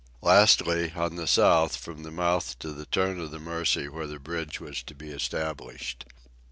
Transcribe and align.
Lastly, 0.23 0.93
on 0.95 1.15
the 1.15 1.27
south, 1.27 1.75
from 1.75 2.01
the 2.01 2.09
mouth 2.09 2.57
to 2.57 2.71
the 2.73 2.87
turn 2.87 3.19
of 3.19 3.29
the 3.29 3.37
Mercy 3.37 3.87
where 3.87 4.07
the 4.07 4.17
bridge 4.17 4.59
was 4.59 4.81
to 4.81 4.95
be 4.95 5.11
established. 5.11 6.05